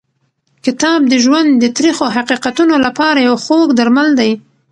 [0.65, 4.31] کتاب د ژوند د تریخو حقیقتونو لپاره یو خوږ درمل دی.